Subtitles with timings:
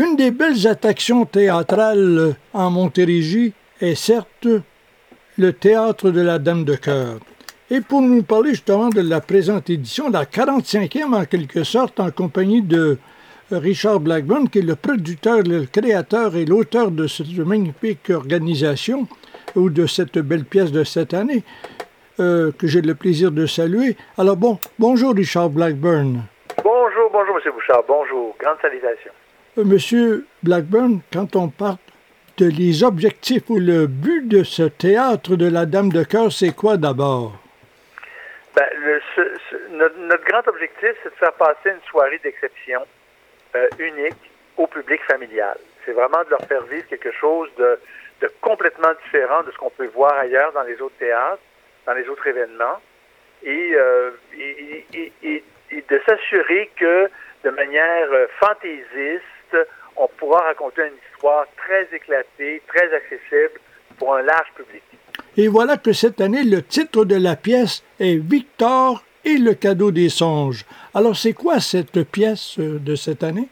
[0.00, 3.52] Une des belles attractions théâtrales en Montérégie
[3.82, 4.48] est certes
[5.36, 7.18] le théâtre de la Dame de Cœur.
[7.70, 12.10] Et pour nous parler justement de la présente édition, la 45e en quelque sorte, en
[12.10, 12.96] compagnie de
[13.52, 19.06] Richard Blackburn, qui est le producteur, le créateur et l'auteur de cette magnifique organisation
[19.54, 21.44] ou de cette belle pièce de cette année,
[22.20, 23.98] euh, que j'ai le plaisir de saluer.
[24.16, 26.22] Alors bon, bonjour Richard Blackburn.
[26.64, 27.52] Bonjour, bonjour M.
[27.52, 29.12] Bouchard, bonjour, grande salutation.
[29.60, 31.76] Euh, Monsieur Blackburn, quand on parle
[32.38, 36.54] de les objectifs ou le but de ce théâtre de la Dame de Cœur, c'est
[36.54, 37.32] quoi d'abord?
[38.54, 38.66] Ben,
[39.72, 42.80] notre, grand objectif, c'est de faire passer une soirée d'exception
[43.54, 44.16] euh, unique
[44.56, 45.56] au public familial.
[45.84, 47.78] C'est vraiment de leur faire vivre quelque chose de,
[48.40, 51.42] complètement différent de ce qu'on peut voir ailleurs dans les autres théâtres,
[51.86, 52.80] dans les autres événements,
[53.42, 57.10] et, euh, de s'assurer que
[57.44, 58.08] de manière
[58.38, 59.24] fantaisiste,
[59.96, 63.60] on pourra raconter une histoire très éclatée, très accessible
[63.98, 64.82] pour un large public.
[65.36, 69.90] Et voilà que cette année, le titre de la pièce est Victor et le cadeau
[69.90, 70.64] des songes.
[70.94, 73.48] Alors, c'est quoi cette pièce euh, de cette année?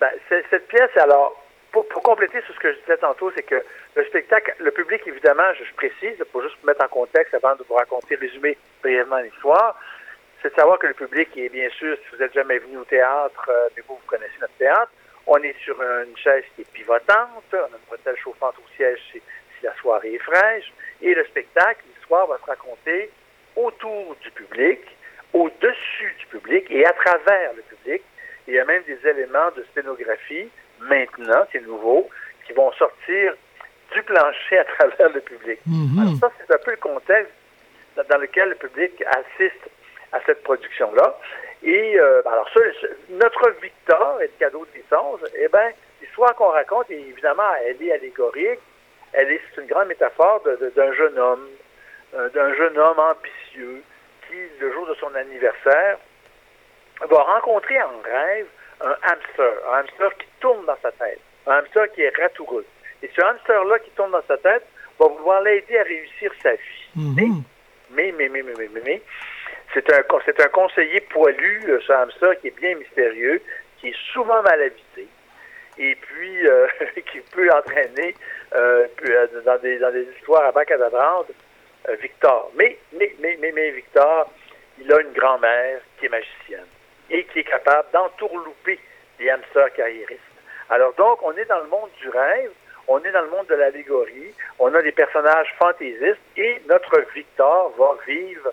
[0.00, 1.34] Ben, cette pièce, alors,
[1.72, 3.62] pour, compléter sur ce que je disais tantôt, c'est que
[3.96, 7.74] le spectacle, le public, évidemment, je, précise, pour juste mettre en contexte avant de vous
[7.74, 9.78] raconter, résumer brièvement l'histoire,
[10.42, 12.84] c'est de savoir que le public est bien sûr, si vous n'êtes jamais venu au
[12.84, 14.90] théâtre, euh, mais vous, vous connaissez notre théâtre,
[15.28, 18.98] on est sur une chaise qui est pivotante, on a une bretelle chauffante au siège
[19.12, 19.20] si
[19.62, 23.10] la soirée est fraîche, et le spectacle, l'histoire va se raconter
[23.54, 24.80] autour du public,
[25.34, 28.02] au-dessus du public et à travers le public.
[28.46, 30.48] Il y a même des éléments de scénographie,
[30.80, 32.08] maintenant, c'est nouveau,
[32.46, 33.34] qui vont sortir
[33.92, 35.60] du plancher à travers le public.
[35.66, 35.98] Mhm.
[36.00, 37.32] Alors ça, c'est un peu le contexte
[38.08, 39.68] dans lequel le public assiste
[40.12, 41.18] à cette production-là.
[41.62, 42.60] Et euh, alors ça,
[43.10, 45.70] notre Victor et le cadeau des songes, eh bien,
[46.00, 48.60] l'histoire qu'on raconte, évidemment, elle est allégorique,
[49.12, 50.42] elle est, une grande métaphore
[50.76, 51.48] d'un jeune homme,
[52.14, 53.82] euh, d'un jeune homme ambitieux
[54.26, 55.98] qui, le jour de son anniversaire,
[57.00, 58.46] va rencontrer en rêve
[58.80, 62.66] un hamster, un hamster qui tourne dans sa tête, un hamster qui est ratoureux.
[63.02, 64.64] Et ce hamster-là qui tourne dans sa tête
[64.98, 66.88] va vouloir l'aider à réussir sa vie.
[66.94, 67.42] Mhm.
[67.90, 69.02] Mais, mais, mais, mais, mais, mais, mais,
[69.84, 73.40] c'est un, conseiller poilu, ce hamster, qui est bien mystérieux,
[73.78, 75.06] qui est souvent mal habité,
[75.78, 76.66] et puis euh,
[77.12, 78.14] qui peut entraîner
[78.54, 80.80] euh, euh, dans, des, histoires à bac à
[82.00, 82.50] Victor.
[82.56, 84.30] Mais, mais, mais, mais, mais Victor,
[84.80, 86.66] il a une grand-mère qui est magicienne
[87.10, 88.78] et qui est capable d'entourlouper
[89.18, 90.20] les hamsters carriéristes.
[90.70, 92.50] Alors donc, on est dans le monde du rêve,
[92.88, 97.72] on est dans le monde de l'allégorie, on a des personnages fantaisistes et notre Victor
[97.78, 98.52] va vivre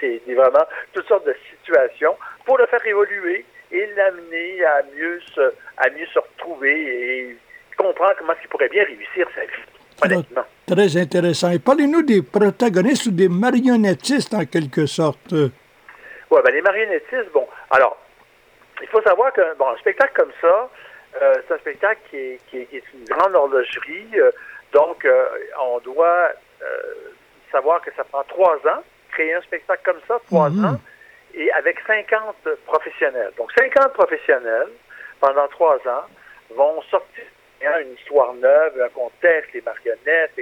[0.00, 5.20] des, des, vraiment toutes sortes de situations pour le faire évoluer et l'amener à mieux
[5.34, 7.36] se, à mieux se retrouver et
[7.76, 9.64] comprendre comment il pourrait bien réussir sa vie.
[10.02, 10.44] Honnêtement.
[10.66, 11.50] Très intéressant.
[11.50, 15.32] Et parlez-nous des protagonistes ou des marionnettistes en quelque sorte.
[15.32, 17.96] Oui, ben les marionnettistes, bon, alors,
[18.82, 20.70] il faut savoir que bon, un spectacle comme ça,
[21.22, 24.08] euh, c'est un spectacle qui est, qui, est, une grande horlogerie.
[24.16, 24.30] Euh,
[24.72, 25.28] donc, euh,
[25.60, 26.32] on doit
[27.52, 28.82] savoir que ça prend trois ans,
[29.16, 30.64] créer un spectacle comme ça, trois Mhm.
[30.66, 30.80] ans
[31.34, 33.32] et avec 50 professionnels.
[33.38, 34.68] Donc 50 professionnels,
[35.20, 36.04] pendant trois ans,
[36.54, 37.24] vont sortir
[37.80, 40.32] une histoire neuve, un contexte, les marionnettes,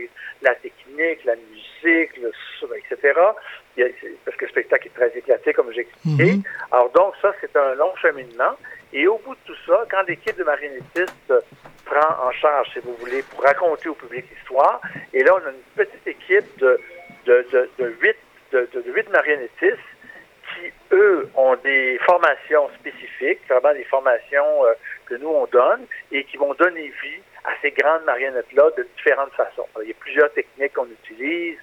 [0.42, 2.30] la technique, la musique, le
[2.76, 3.12] etc.
[4.24, 6.32] Parce que le spectacle est très éclaté, comme j'ai expliqué.
[6.34, 6.42] Mhm.
[6.72, 8.54] Alors donc, ça, c'est un long cheminement.
[8.92, 11.32] Et au bout de tout ça, quand l'équipe de marionnettistes
[11.84, 14.80] prend en charge, si vous voulez, pour raconter au public l'histoire,
[15.12, 16.78] et là, on a une petite équipe de,
[17.26, 18.16] de, de, de huit,
[18.54, 19.90] de, de huit marionnettistes
[20.54, 24.74] qui, eux, ont des formations spécifiques, vraiment des formations euh,
[25.06, 29.32] que nous, on donne, et qui vont donner vie à ces grandes marionnettes-là de différentes
[29.32, 29.66] façons.
[29.82, 31.58] Il y a plusieurs techniques qu'on utilise.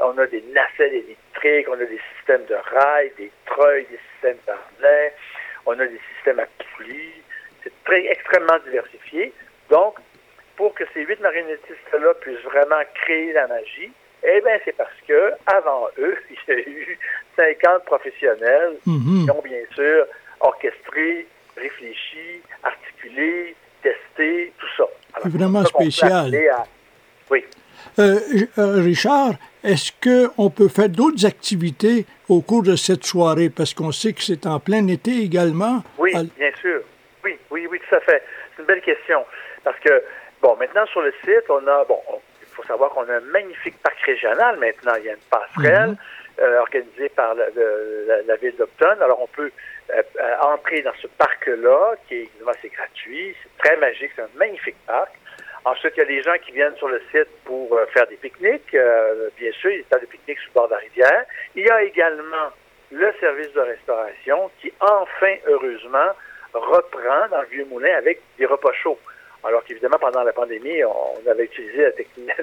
[0.00, 4.38] On a des nacelles électriques, on a des systèmes de rails, des treuils, des systèmes
[4.44, 5.14] d'arnais,
[5.66, 6.46] on a des systèmes à
[6.76, 7.22] poulies.
[7.62, 9.32] C'est très extrêmement diversifié.
[9.70, 9.96] Donc,
[10.56, 13.92] pour que ces huit marionnettistes-là puissent vraiment créer la magie,
[14.24, 16.16] eh bien, c'est parce que avant eux,
[16.48, 16.98] il y a eu
[17.36, 19.24] 50 professionnels Mhm.
[19.24, 20.06] qui ont bien sûr
[20.40, 21.26] orchestré,
[21.56, 24.84] réfléchi, articulé, testé, tout ça.
[25.22, 26.34] C'est vraiment ça spécial.
[26.52, 26.64] à-
[27.30, 27.44] Oui.
[27.98, 28.18] Euh,
[28.58, 33.50] euh, Richard, est-ce qu'on peut faire d'autres activités au cours de cette soirée?
[33.50, 35.82] Parce qu'on sait que c'est en plein été également.
[35.98, 36.80] Oui, bien sûr.
[37.24, 38.22] Oui, oui, oui, tout à fait.
[38.56, 39.24] C'est une belle question.
[39.62, 40.02] Parce que,
[40.42, 42.20] bon, maintenant sur le site, on a, bon, on-
[42.54, 44.94] il faut savoir qu'on a un magnifique parc régional maintenant.
[44.98, 45.96] Il y a une passerelle Mhm.
[46.40, 48.96] euh, organisée par la, le- la- la ville d'Opton.
[49.00, 49.50] Alors, on peut
[50.40, 54.76] entrer dans ce parc-là, qui est évidemment c'est gratuit, c'est très magique, c'est un magnifique
[54.86, 55.12] parc.
[55.64, 58.70] Ensuite, il y a des gens qui viennent sur le site pour faire des pique-niques.
[59.38, 61.24] bien sûr, il y a des pique-niques sur le bord de la rivière.
[61.54, 62.50] Il y a également
[62.90, 66.10] le service de restauration qui, enfin, heureusement,
[66.52, 68.98] reprend dans le Vieux Moulin avec des repas chauds.
[69.46, 71.88] Alors qu'évidemment, pendant la pandémie, on avait utilisé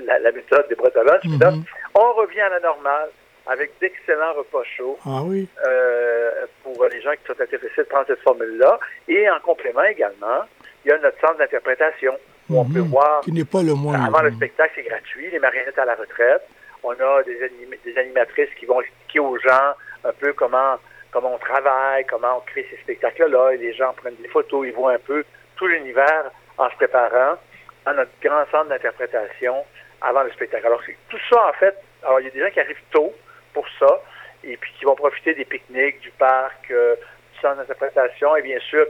[0.06, 1.06] la, la, méthode des bretelles.
[1.24, 1.62] Mm
[1.96, 3.10] On revient à la normale
[3.48, 5.48] avec d'excellents repas chauds ah oui.
[5.66, 8.80] euh, pour les gens qui sont intéressés de prendre cette formule-là.
[9.08, 10.44] Et en complément également,
[10.86, 12.14] il y a notre centre d'interprétation
[12.50, 12.90] où on peut Mhm.
[12.90, 13.96] voir, Qui n'est pas le moins.
[14.06, 16.44] avant le spectacle, c'est gratuit, les marionnettes à la retraite.
[16.84, 20.76] On a des, anim- des animatrices qui vont expliquer aux gens un peu comment,
[21.12, 23.52] comment on travaille, comment on crée ces spectacles-là.
[23.54, 25.24] Et les gens prennent des photos, ils voient un peu
[25.56, 27.38] tout l'univers en se préparant
[27.86, 29.56] à notre grand centre d'interprétation
[30.02, 30.66] avant le spectacle.
[30.66, 33.14] Alors, tout ça, en fait, alors il y a des gens qui arrivent tôt
[33.54, 34.02] pour ça,
[34.44, 36.96] et puis qui vont profiter des pique-niques, du parc, euh,
[37.34, 38.86] du centre d'interprétation, et bien sûr,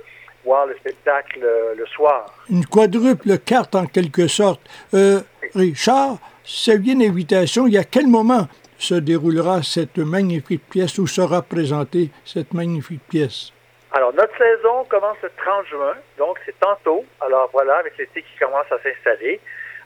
[0.46, 2.26] voir le spectacle euh, le soir.
[2.50, 4.62] Une quadruple carte en quelque sorte.
[4.94, 5.22] Euh,
[5.56, 7.68] Richard, c'est une invitation.
[7.68, 8.48] Il y a quel moment
[8.78, 13.52] se déroulera cette magnifique pièce où sera présentée cette magnifique pièce?
[13.94, 17.04] Alors, notre saison commence le 30 juin, donc c'est tantôt.
[17.20, 19.40] Alors voilà, avec l'été qui commence à s'installer.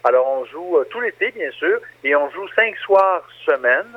[0.04, 3.88] Alors, on joue euh, tout l'été, bien sûr, et on joue cinq soirs semaine.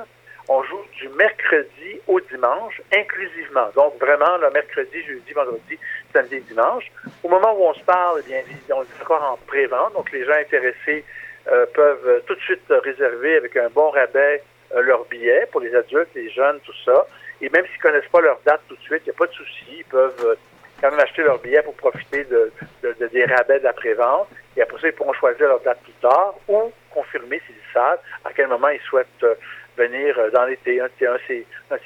[0.51, 3.69] On joue du mercredi au dimanche, inclusivement.
[3.75, 5.77] Donc, vraiment, le mercredi, jeudi, vendredi,
[6.11, 6.85] samedi, dimanche.
[7.23, 8.41] Au moment où on se parle, eh bien,
[8.71, 9.93] on est encore en pré-vente.
[9.93, 11.05] Donc, les gens intéressés
[11.51, 14.41] euh, peuvent euh, tout de suite réserver avec un bon rabais
[14.75, 17.05] euh, leur billet pour les adultes, les jeunes, tout ça.
[17.41, 19.31] Et même s'ils connaissent pas leur date tout de suite, il n'y a pas de
[19.33, 19.65] souci.
[19.77, 20.35] Ils peuvent euh,
[20.81, 22.51] quand même acheter leur billet pour profiter de,
[22.83, 24.27] de- de- des rabais prévente.
[24.57, 28.29] Et après ça, ils pourront choisir leur date plus tard ou confirmer s'ils savent à
[28.35, 29.35] quel moment ils souhaitent euh,
[29.77, 30.81] venir euh, dans l'été.
[30.81, 31.77] Un, un, ces- un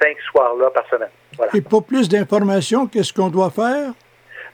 [0.00, 1.10] cinq soirs-là par semaine.
[1.36, 1.52] Voilà.
[1.56, 3.92] Et pour plus d'informations, qu'est-ce qu'on doit faire?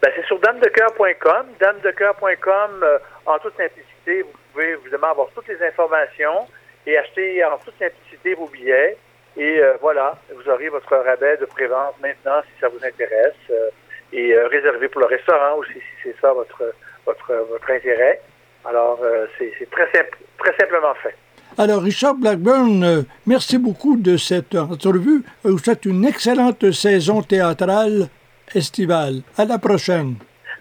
[0.02, 1.46] Ben, c'est sur damedecoeur.com.
[1.60, 6.46] Damedecoeur.com, euh, en toute simplicité, vous pouvez évidemment avoir toutes les informations
[6.86, 8.96] et acheter en toute simplicité vos billets.
[9.36, 13.34] Et euh, voilà, vous aurez votre rabais de prévente maintenant si ça vous intéresse.
[13.50, 13.68] euh,
[14.12, 16.62] et euh, réservé pour le restaurant aussi si c'est ça votre,
[17.04, 18.20] votre, votre intérêt.
[18.64, 21.14] Alors, euh, c'est très, simple, très simplement fait.
[21.58, 25.22] Alors, Richard Blackburn, merci beaucoup de cette entrevue.
[25.44, 28.08] Euh, Vous souhaite une excellente saison théâtrale
[28.54, 29.22] estivale.
[29.36, 30.14] À la prochaine.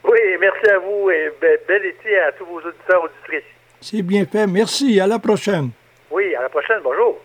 [0.03, 3.43] Oui, merci à vous et be- bel été à tous vos auditeurs auditrices.
[3.79, 4.47] C'est bien fait.
[4.47, 4.99] Merci.
[4.99, 5.69] À la prochaine.
[6.09, 6.79] Oui, à la prochaine.
[6.83, 7.19] Bonjour.